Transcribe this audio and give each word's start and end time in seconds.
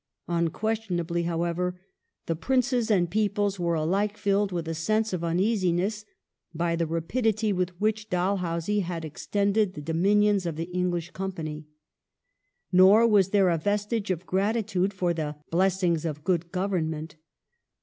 Unquestionably, 0.27 1.21
however, 1.29 1.79
the 2.25 2.35
princes 2.35 2.89
and 2.89 3.07
peoples 3.11 3.59
were 3.59 3.75
alike 3.75 4.17
filled 4.17 4.51
with 4.51 4.67
a 4.67 4.73
sense 4.73 5.13
of 5.13 5.23
uneasiness 5.23 6.05
by 6.55 6.75
the 6.75 6.87
rapidity 6.87 7.53
with 7.53 7.79
which 7.79 8.09
Dalhousie 8.09 8.79
had 8.79 9.05
extended 9.05 9.75
the 9.75 9.79
dominions 9.81 10.47
of 10.47 10.55
the 10.55 10.71
English 10.73 11.11
Company. 11.11 11.67
Nor 12.71 13.07
was 13.07 13.29
there 13.29 13.49
a 13.49 13.59
vestige 13.59 14.09
of 14.09 14.25
gratitude 14.25 14.91
for 14.91 15.13
the'' 15.13 15.35
blessings 15.51 16.03
of 16.03 16.23
good 16.23 16.51
Government 16.51 17.15